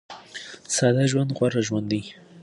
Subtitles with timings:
[0.75, 2.01] ساده ژوند غوره ژوند دی.